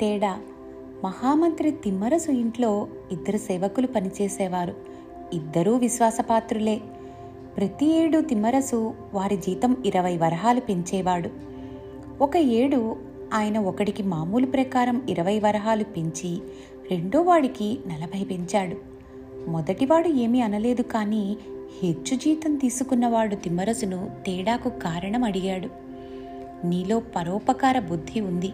[0.00, 0.38] తేడా.
[1.04, 4.74] మహామంత్రి తిమ్మరసు ఇంట్లో ఇద్దరు సేవకులు పనిచేసేవారు.
[5.32, 6.80] ఇద్దరూ విశ్వాసపాత్రులే.
[7.56, 11.30] ప్రతి ఏడు తిమ్మరసు వారి జీతం ఇరవై వరహాలు పెంచేవాడు.
[12.20, 12.96] ఒక ఏడు
[13.34, 16.38] ఆయన ఒకడికి మామూలు ప్రకారం ఇరవై వరహాలు పెంచి
[16.90, 18.76] రెండో వాడికి నలభై పెంచాడు.
[19.50, 21.36] మొదటివాడు ఏమీ అనలేదు కానీ
[21.82, 25.68] హెచ్చు జీతం తీసుకున్నవాడు తిమ్మరసును తేడాకు కారణం అడిగాడు.
[26.66, 28.52] నీలో పరోపకార బుద్ధి ఉంది.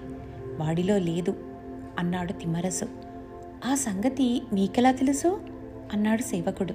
[0.63, 1.35] వాడిలో లేదు
[1.99, 2.85] అన్నాడు తిమ్మరసు.
[3.67, 5.41] ఆ సంగతి మీకెలా తెలుసు?
[5.93, 6.75] అన్నాడు సేవకుడు.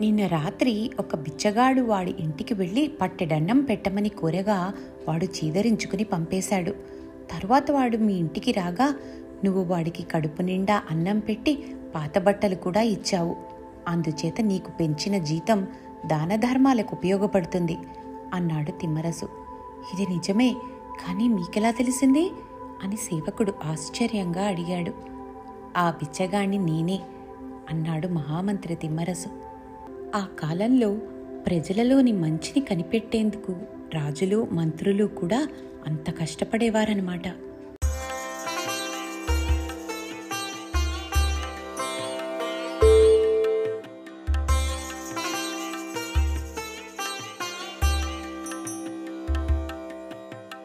[0.00, 4.72] నిన్న రాత్రి ఒక బిచ్చగాడు వాడి ఇంటికి వెళ్ళి పట్టెడన్నం పెట్టమని కోరగా
[5.08, 6.70] వాడు చీదరించుకుని పంపేశాడు.
[7.32, 8.94] తరువాత వాడు మీ ఇంటికి రాగా
[9.44, 13.36] నువ్వు వాడికి కడుపు నిండా అన్నం పెట్టి పాత బట్టలు కూడా ఇచ్చావు.
[13.88, 15.66] అందుచేత నీకు పెంచిన జీతం
[16.06, 17.76] దాన ధర్మాలకు ఉపయోగపడుతుంది
[18.34, 19.28] అన్నాడు తిమ్మరసు.
[19.94, 20.54] ఇది నిజమే
[21.06, 22.30] కానీ మీకెలా తెలిసింది?
[22.84, 24.92] అని సేవకుడు ఆశ్చర్యంగా అడిగాడు.
[25.76, 27.00] ఆ బిచ్చగాణ్ణి నేనే
[27.70, 29.28] అన్నాడు మహామంత్రి తిమ్మరసు.
[30.14, 30.94] ఆ కాలంలో
[31.46, 33.56] ప్రజలలోని మంచిని కనిపెట్టేందుకు
[33.94, 35.48] రాజులు మంత్రులు కూడా
[35.86, 37.28] అంత కష్టపడేవారనమాట